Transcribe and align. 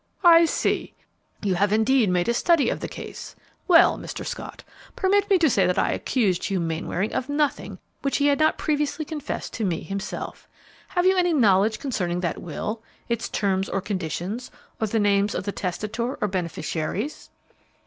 "I 0.23 0.45
see; 0.45 0.95
you 1.43 1.53
have 1.53 1.71
indeed 1.71 2.09
made 2.09 2.27
a 2.27 2.33
study 2.33 2.69
of 2.71 2.79
the 2.79 2.87
case. 2.87 3.35
Well, 3.67 3.99
Mr. 3.99 4.25
Scott, 4.25 4.63
permit 4.95 5.29
me 5.29 5.37
to 5.37 5.47
say 5.47 5.67
that 5.67 5.77
I 5.77 5.91
accused 5.91 6.43
Hugh 6.45 6.59
Mainwaring 6.59 7.13
of 7.13 7.29
nothing 7.29 7.77
which 8.01 8.17
he 8.17 8.25
had 8.25 8.39
not 8.39 8.57
previously 8.57 9.05
confessed 9.05 9.53
to 9.53 9.63
me 9.63 9.83
himself. 9.83 10.49
Have 10.87 11.05
you 11.05 11.15
any 11.17 11.33
knowledge 11.33 11.77
concerning 11.77 12.21
that 12.21 12.41
will, 12.41 12.81
its 13.09 13.29
terms 13.29 13.69
or 13.69 13.79
conditions, 13.79 14.49
or 14.79 14.87
the 14.87 14.97
names 14.97 15.35
of 15.35 15.43
the 15.43 15.51
testator 15.51 16.15
or 16.19 16.27
beneficiaries?" 16.27 17.29